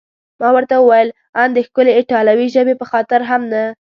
ما 0.41 0.49
ورته 0.55 0.75
وویل: 0.79 1.09
ان 1.41 1.49
د 1.53 1.57
ښکلې 1.67 1.91
ایټالوي 1.99 2.47
ژبې 2.55 2.73
په 2.77 2.85
خاطر 2.91 3.21
هم 3.29 3.41
نه؟ 3.53 3.63